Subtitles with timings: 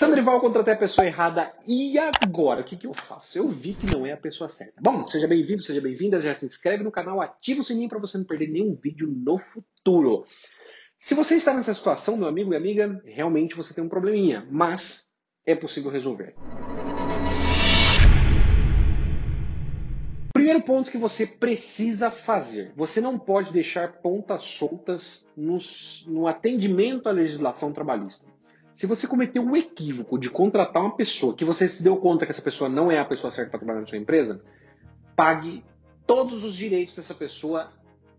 [0.00, 2.62] Sandrival, contratei a pessoa errada e agora?
[2.62, 3.36] O que, que eu faço?
[3.36, 4.80] Eu vi que não é a pessoa certa.
[4.80, 8.16] Bom, seja bem-vindo, seja bem-vinda, já se inscreve no canal, ativa o sininho para você
[8.16, 10.24] não perder nenhum vídeo no futuro.
[10.98, 15.10] Se você está nessa situação, meu amigo e amiga, realmente você tem um probleminha, mas
[15.46, 16.34] é possível resolver.
[20.32, 25.58] Primeiro ponto que você precisa fazer: você não pode deixar pontas soltas no,
[26.06, 28.24] no atendimento à legislação trabalhista.
[28.80, 32.32] Se você cometeu o equívoco de contratar uma pessoa que você se deu conta que
[32.32, 34.42] essa pessoa não é a pessoa certa para trabalhar na sua empresa,
[35.14, 35.62] pague
[36.06, 37.70] todos os direitos dessa pessoa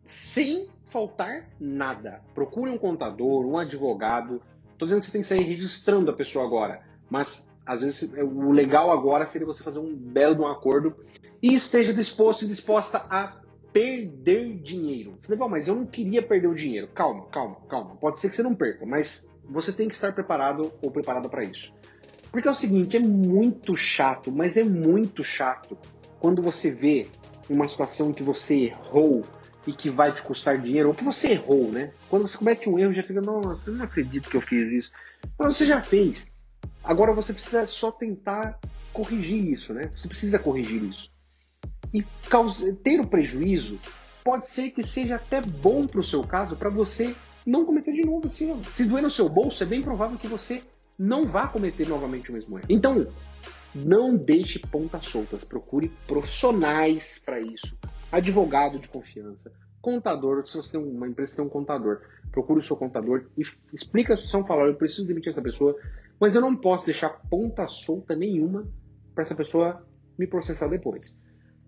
[0.06, 2.22] sem faltar nada.
[2.36, 4.40] Procure um contador, um advogado.
[4.74, 8.52] Estou dizendo que você tem que sair registrando a pessoa agora, mas às vezes o
[8.52, 10.96] legal agora seria você fazer um belo de um acordo
[11.42, 13.41] e esteja disposto e disposta a
[13.74, 15.16] perder dinheiro.
[15.20, 16.88] Você fala, mas eu não queria perder o dinheiro.
[16.88, 17.96] Calma, calma, calma.
[17.96, 21.44] Pode ser que você não perca, mas você tem que estar preparado ou preparada para
[21.44, 21.74] isso.
[22.32, 25.78] Porque é o seguinte, é muito chato, mas é muito chato
[26.20, 27.08] quando você vê
[27.50, 29.24] uma situação que você errou
[29.68, 31.92] e que vai te custar dinheiro, ou que você errou, né?
[32.10, 34.92] Quando você comete um erro, já fica, nossa, eu não acredito que eu fiz isso.
[35.38, 36.32] Mas você já fez.
[36.84, 38.60] Agora você precisa só tentar
[38.92, 39.92] corrigir isso, né?
[39.96, 41.12] Você precisa corrigir isso.
[41.94, 42.06] E
[42.84, 43.80] ter o prejuízo
[44.24, 48.06] pode ser que seja até bom para o seu caso, para você não cometer de
[48.06, 48.62] novo esse erro.
[48.72, 50.62] Se doer no seu bolso, é bem provável que você
[50.98, 52.68] não vá cometer novamente o mesmo erro.
[52.70, 53.08] Então,
[53.74, 55.44] não deixe pontas soltas.
[55.44, 57.78] Procure profissionais para isso.
[58.12, 60.46] Advogado de confiança, contador.
[60.48, 64.16] Se você tem uma empresa tem um contador, procure o seu contador e explica a
[64.16, 64.46] situação.
[64.46, 65.76] Fala, eu preciso demitir essa pessoa,
[66.20, 68.68] mas eu não posso deixar ponta solta nenhuma
[69.16, 69.86] para essa pessoa
[70.18, 71.16] me processar depois.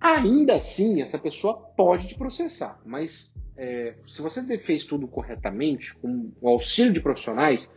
[0.03, 6.29] Ainda assim, essa pessoa pode te processar, mas é, se você fez tudo corretamente, com
[6.41, 7.71] o auxílio de profissionais,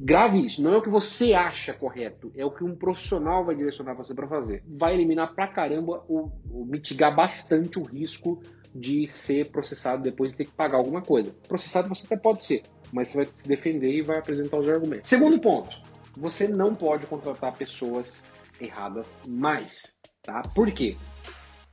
[0.00, 0.62] grave isso.
[0.62, 4.14] Não é o que você acha correto, é o que um profissional vai direcionar você
[4.14, 4.62] para fazer.
[4.66, 8.42] Vai eliminar pra caramba ou, ou mitigar bastante o risco
[8.74, 11.34] de ser processado depois de ter que pagar alguma coisa.
[11.46, 15.06] Processado você até pode ser, mas você vai se defender e vai apresentar os argumentos.
[15.06, 15.78] Segundo ponto,
[16.16, 18.24] você não pode contratar pessoas
[18.58, 20.40] erradas mais, tá?
[20.54, 20.96] Por quê?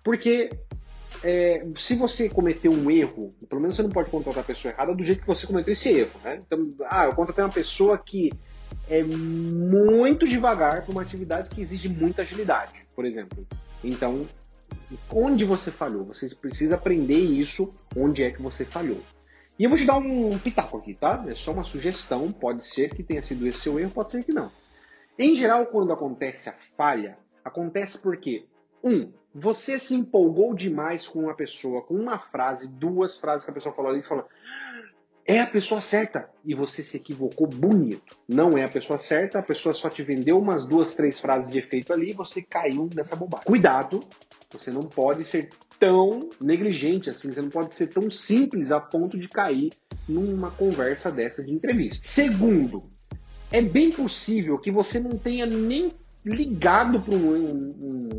[0.09, 0.49] Porque
[1.23, 4.95] é, se você cometeu um erro, pelo menos você não pode contratar a pessoa errada
[4.95, 6.39] do jeito que você cometeu esse erro, né?
[6.43, 8.31] Então, ah, eu contratei uma pessoa que
[8.89, 13.45] é muito devagar para uma atividade que exige muita agilidade, por exemplo.
[13.83, 14.27] Então,
[15.13, 16.05] onde você falhou?
[16.05, 19.01] Você precisa aprender isso, onde é que você falhou.
[19.59, 21.23] E eu vou te dar um pitaco aqui, tá?
[21.27, 24.33] É só uma sugestão, pode ser que tenha sido esse seu erro, pode ser que
[24.33, 24.51] não.
[25.19, 27.15] Em geral, quando acontece a falha,
[27.45, 28.47] acontece porque,
[28.83, 33.53] um, você se empolgou demais com uma pessoa, com uma frase, duas frases que a
[33.53, 34.25] pessoa falou ali, e falou,
[35.29, 36.27] é a pessoa certa.
[36.43, 38.17] E você se equivocou bonito.
[38.27, 41.59] Não é a pessoa certa, a pessoa só te vendeu umas duas, três frases de
[41.59, 43.45] efeito ali e você caiu nessa bobagem.
[43.45, 43.99] Cuidado,
[44.51, 49.19] você não pode ser tão negligente assim, você não pode ser tão simples a ponto
[49.19, 49.71] de cair
[50.07, 52.07] numa conversa dessa de entrevista.
[52.07, 52.81] Segundo,
[53.51, 55.93] é bem possível que você não tenha nem
[56.25, 57.73] ligado para um,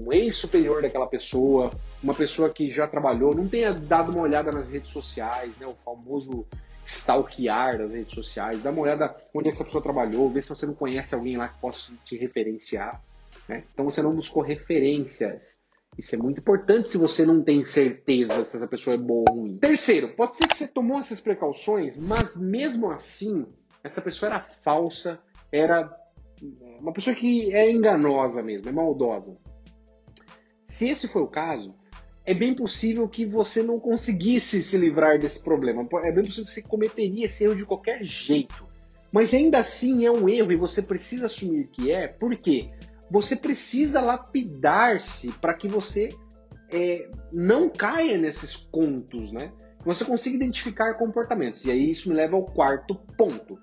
[0.06, 1.70] um, ex-superior daquela pessoa,
[2.02, 5.74] uma pessoa que já trabalhou, não tenha dado uma olhada nas redes sociais, né, o
[5.84, 6.46] famoso
[6.84, 10.66] stalkear das redes sociais, dá uma olhada onde é essa pessoa trabalhou, ver se você
[10.66, 13.00] não conhece alguém lá que possa te referenciar.
[13.46, 13.64] Né?
[13.72, 15.60] Então você não buscou referências.
[15.98, 19.40] Isso é muito importante se você não tem certeza se essa pessoa é boa ou
[19.40, 19.58] ruim.
[19.58, 23.44] Terceiro, pode ser que você tomou essas precauções, mas mesmo assim,
[23.84, 25.18] essa pessoa era falsa,
[25.52, 25.99] era
[26.80, 29.34] uma pessoa que é enganosa mesmo, é maldosa.
[30.66, 31.70] Se esse foi o caso,
[32.24, 35.86] é bem possível que você não conseguisse se livrar desse problema.
[36.04, 38.66] É bem possível que você cometeria esse erro de qualquer jeito.
[39.12, 42.70] Mas ainda assim é um erro e você precisa assumir que é, porque
[43.10, 46.10] você precisa lapidar-se para que você
[46.72, 49.52] é, não caia nesses contos, né?
[49.84, 51.64] Você consiga identificar comportamentos.
[51.64, 53.58] E aí isso me leva ao quarto ponto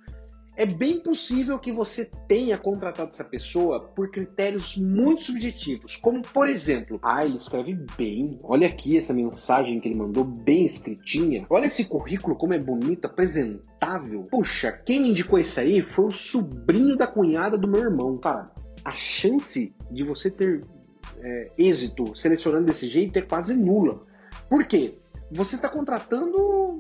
[0.58, 6.50] é bem possível que você tenha contratado essa pessoa por critérios muito subjetivos, como por
[6.50, 11.68] exemplo, ah, ele escreve bem, olha aqui essa mensagem que ele mandou bem escritinha, olha
[11.68, 14.24] esse currículo como é bonito, apresentável.
[14.24, 18.46] Puxa, quem me indicou isso aí foi o sobrinho da cunhada do meu irmão, cara.
[18.84, 20.62] A chance de você ter
[21.20, 24.02] é, êxito selecionando desse jeito é quase nula.
[24.50, 24.94] Por quê?
[25.32, 26.78] Você está contratando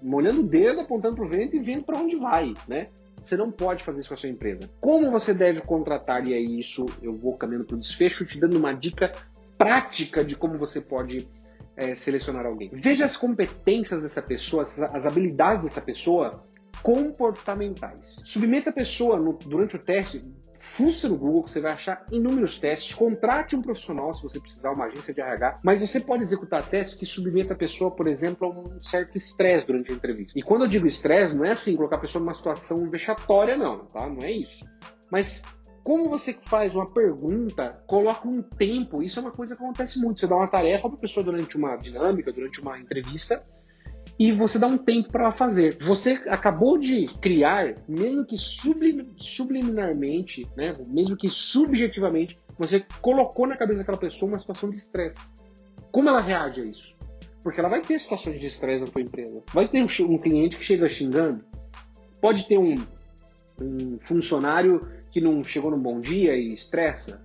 [0.00, 2.88] molhando o dedo, apontando para o vento e vendo para onde vai, né?
[3.26, 4.70] Você não pode fazer isso com a sua empresa.
[4.80, 8.56] Como você deve contratar, e é isso, eu vou caminhando para o desfecho, te dando
[8.56, 9.10] uma dica
[9.58, 11.28] prática de como você pode
[11.76, 12.70] é, selecionar alguém.
[12.72, 16.46] Veja as competências dessa pessoa, as habilidades dessa pessoa
[16.82, 18.22] comportamentais.
[18.24, 20.22] Submeta a pessoa no, durante o teste,
[20.60, 22.94] fuça no Google que você vai achar inúmeros testes.
[22.94, 26.98] Contrate um profissional se você precisar, uma agência de RH, mas você pode executar testes
[26.98, 30.38] que submeta a pessoa, por exemplo, a um certo estresse durante a entrevista.
[30.38, 33.78] E quando eu digo estresse, não é assim colocar a pessoa numa situação vexatória, não,
[33.78, 34.08] tá?
[34.08, 34.64] Não é isso.
[35.10, 35.42] Mas
[35.86, 40.18] como você faz uma pergunta, coloca um tempo, isso é uma coisa que acontece muito.
[40.18, 43.40] Você dá uma tarefa para a pessoa durante uma dinâmica, durante uma entrevista,
[44.18, 45.76] e você dá um tempo para fazer.
[45.78, 53.56] Você acabou de criar, mesmo que sublim, subliminarmente, né, mesmo que subjetivamente, você colocou na
[53.56, 55.20] cabeça daquela pessoa uma situação de estresse.
[55.92, 56.96] Como ela reage a isso?
[57.42, 59.42] Porque ela vai ter situações de estresse na sua empresa.
[59.52, 61.44] Vai ter um, um cliente que chega xingando,
[62.20, 62.74] pode ter um,
[63.60, 64.80] um funcionário
[65.10, 67.22] que não chegou num bom dia e estressa,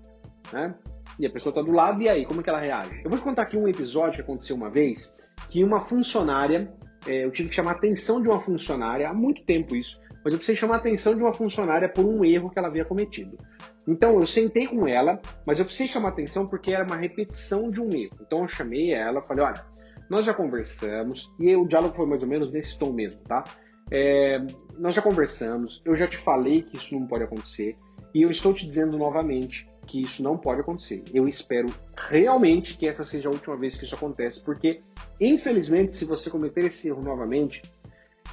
[0.51, 0.75] né?
[1.19, 3.01] E a pessoa está do lado, e aí, como é que ela reage?
[3.03, 5.15] Eu vou te contar aqui um episódio que aconteceu uma vez,
[5.51, 6.73] que uma funcionária,
[7.05, 10.33] é, eu tive que chamar a atenção de uma funcionária, há muito tempo isso, mas
[10.33, 13.37] eu precisei chamar a atenção de uma funcionária por um erro que ela havia cometido.
[13.85, 17.67] Então eu sentei com ela, mas eu precisei chamar a atenção porque era uma repetição
[17.67, 18.17] de um erro.
[18.21, 19.65] Então eu chamei ela, falei, olha,
[20.09, 23.43] nós já conversamos, e o diálogo foi mais ou menos nesse tom mesmo, tá?
[23.91, 24.39] É,
[24.77, 27.75] nós já conversamos, eu já te falei que isso não pode acontecer,
[28.13, 31.03] e eu estou te dizendo novamente que isso não pode acontecer.
[31.13, 31.67] Eu espero
[31.97, 34.75] realmente que essa seja a última vez que isso acontece, porque,
[35.19, 37.61] infelizmente, se você cometer esse erro novamente,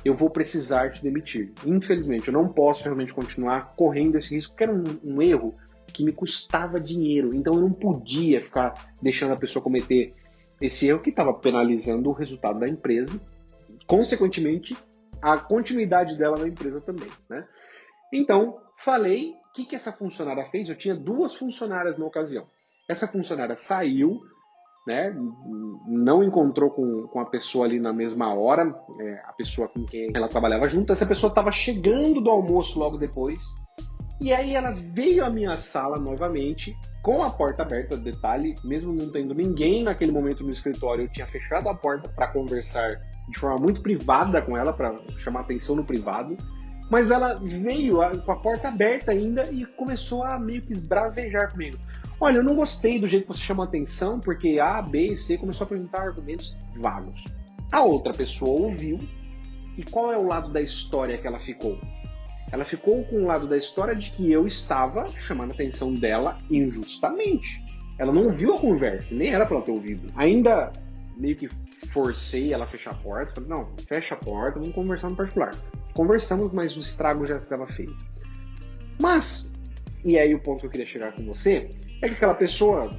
[0.05, 1.53] eu vou precisar te demitir.
[1.67, 5.53] Infelizmente, eu não posso realmente continuar correndo esse risco, porque era um, um erro
[5.93, 7.35] que me custava dinheiro.
[7.35, 10.15] Então eu não podia ficar deixando a pessoa cometer
[10.61, 13.21] esse erro que estava penalizando o resultado da empresa,
[13.85, 14.77] consequentemente,
[15.21, 17.09] a continuidade dela na empresa também.
[17.29, 17.45] Né?
[18.13, 20.69] Então, falei que, que essa funcionária fez?
[20.69, 22.47] Eu tinha duas funcionárias na ocasião.
[22.89, 24.19] Essa funcionária saiu,
[24.87, 25.15] né,
[25.87, 30.11] não encontrou com, com a pessoa ali na mesma hora, é, a pessoa com quem
[30.15, 30.93] ela trabalhava junto.
[30.93, 33.43] Essa pessoa estava chegando do almoço logo depois.
[34.21, 39.13] E aí ela veio à minha sala novamente, com a porta aberta, detalhe, mesmo não
[39.13, 43.59] tendo ninguém naquele momento no escritório, eu tinha fechado a porta para conversar de forma
[43.59, 46.37] muito privada com ela, para chamar atenção no privado.
[46.91, 51.77] Mas ela veio com a porta aberta ainda e começou a meio que esbravejar comigo.
[52.21, 55.39] Olha, eu não gostei do jeito que você chamou atenção, porque A, B e C
[55.39, 57.25] começou a apresentar argumentos vagos.
[57.71, 58.99] A outra pessoa ouviu,
[59.77, 61.79] e qual é o lado da história que ela ficou?
[62.51, 66.39] Ela ficou com o lado da história de que eu estava chamando a atenção dela
[66.51, 67.63] injustamente.
[67.99, 70.11] Ela não ouviu a conversa, nem era para ela ter ouvido.
[70.17, 70.73] Ainda
[71.17, 71.49] meio que
[71.93, 73.35] forcei ela a fechar a porta.
[73.35, 75.51] Falei, não, fecha a porta, vamos conversar no particular.
[75.95, 77.97] Conversamos, mas o estrago já estava feito.
[79.01, 79.51] Mas,
[80.05, 81.71] e aí o ponto que eu queria chegar com você,
[82.03, 82.91] é que aquela pessoa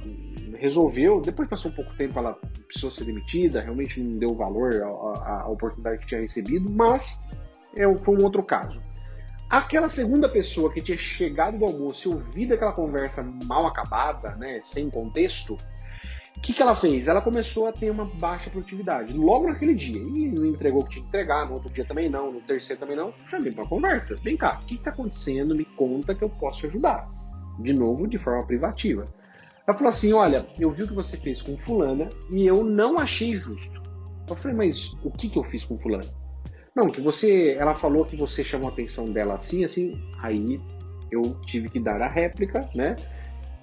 [0.58, 5.40] resolveu, depois passou um pouco tempo, ela precisou ser demitida, realmente não deu valor à,
[5.40, 7.20] à oportunidade que tinha recebido, mas
[7.76, 8.82] é, foi um outro caso.
[9.48, 14.60] Aquela segunda pessoa que tinha chegado do almoço e ouvido aquela conversa mal acabada, né,
[14.62, 15.56] sem contexto,
[16.40, 17.06] o que, que ela fez?
[17.06, 20.00] Ela começou a ter uma baixa produtividade logo naquele dia.
[20.00, 22.80] E não entregou o que tinha que entregar, no outro dia também não, no terceiro
[22.80, 23.12] também não.
[23.28, 24.16] Chamei para conversa.
[24.16, 25.54] Vem cá, o que está acontecendo?
[25.54, 27.06] Me conta que eu posso te ajudar.
[27.58, 29.04] De novo, de forma privativa.
[29.66, 32.98] Ela falou assim: Olha, eu vi o que você fez com Fulana e eu não
[32.98, 33.82] achei justo.
[34.26, 36.08] Eu falei: Mas o que, que eu fiz com Fulana?
[36.74, 37.54] Não, que você.
[37.58, 39.92] Ela falou que você chamou a atenção dela assim, assim.
[40.22, 40.58] Aí
[41.12, 42.96] eu tive que dar a réplica, né?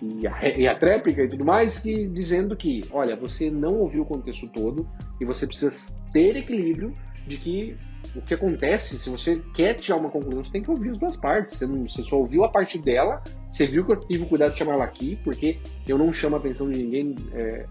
[0.02, 4.04] E a, e a tréplica e tudo mais, que dizendo que, olha, você não ouviu
[4.04, 4.88] o contexto todo
[5.20, 6.94] e você precisa ter equilíbrio
[7.26, 7.78] de que
[8.16, 11.18] o que acontece, se você quer tirar uma conclusão, você tem que ouvir as duas
[11.18, 11.56] partes.
[11.56, 14.54] Você, não, você só ouviu a parte dela, você viu que eu tive o cuidado
[14.54, 17.66] de chamar ela aqui, porque eu não chamo a atenção de ninguém é,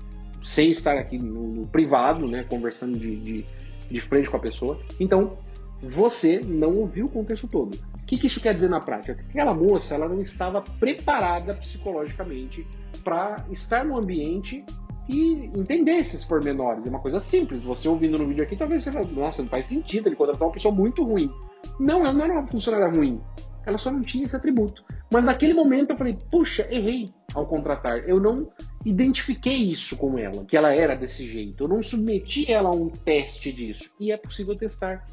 [0.44, 3.46] sem estar aqui no, no privado, né, conversando de, de,
[3.90, 4.80] de frente com a pessoa.
[5.00, 5.38] Então,
[5.82, 7.74] você não ouviu o contexto todo.
[7.74, 9.24] O que, que isso quer dizer na prática?
[9.28, 12.66] Aquela moça ela não estava preparada psicologicamente
[13.02, 14.64] para estar no ambiente
[15.08, 16.86] e entender esses pormenores.
[16.86, 17.64] É uma coisa simples.
[17.64, 20.52] Você ouvindo no vídeo aqui, talvez você fale, nossa, não faz sentido, ele contratou uma
[20.52, 21.30] pessoa muito ruim.
[21.78, 23.20] Não, ela não era uma funcionária ruim.
[23.64, 24.84] Ela só não tinha esse atributo.
[25.12, 28.08] Mas naquele momento eu falei, puxa, errei ao contratar.
[28.08, 28.48] Eu não
[28.84, 31.64] identifiquei isso com ela, que ela era desse jeito.
[31.64, 33.92] Eu não submeti ela a um teste disso.
[33.98, 35.06] E é possível testar.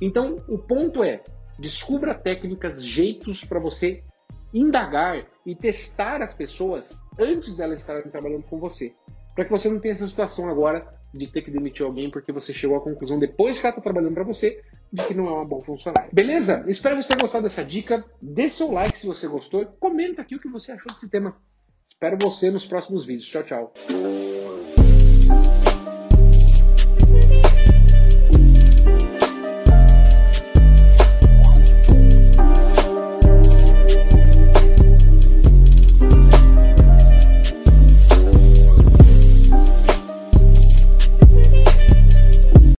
[0.00, 1.22] Então, o ponto é,
[1.58, 4.02] Descubra técnicas, jeitos para você
[4.52, 8.94] indagar e testar as pessoas antes delas estarem trabalhando com você.
[9.34, 12.52] Para que você não tenha essa situação agora de ter que demitir alguém porque você
[12.52, 14.62] chegou à conclusão depois que ela está trabalhando para você
[14.92, 16.10] de que não é uma boa funcionária.
[16.12, 16.64] Beleza?
[16.68, 18.04] Espero que você tenha gostado dessa dica.
[18.20, 21.36] Dê seu like se você gostou e comenta aqui o que você achou desse tema.
[21.88, 23.28] Espero você nos próximos vídeos.
[23.28, 23.72] Tchau, tchau.